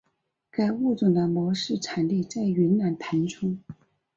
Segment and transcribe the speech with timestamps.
[0.49, 3.59] 该物种的模式产地在云南腾冲。